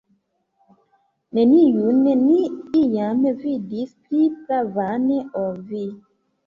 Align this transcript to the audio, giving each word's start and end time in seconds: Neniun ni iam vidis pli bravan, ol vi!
Neniun 1.39 2.01
ni 2.23 2.39
iam 2.81 3.23
vidis 3.45 3.95
pli 4.01 4.27
bravan, 4.43 5.09
ol 5.47 5.55
vi! 5.73 5.89